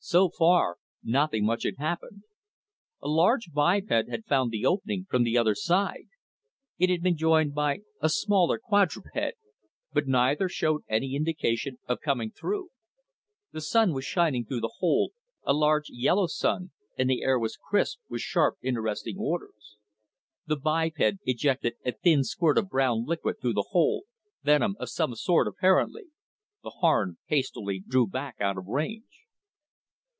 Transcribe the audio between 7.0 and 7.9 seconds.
been joined by